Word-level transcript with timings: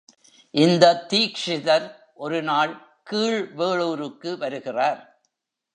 இந்த 0.53 1.05
தீக்ஷிதர் 1.09 1.85
ஒருநாள் 2.15 2.73
கீழ் 3.03 3.53
வேளூருக்கு 3.57 4.37
வருகிறார். 4.37 5.01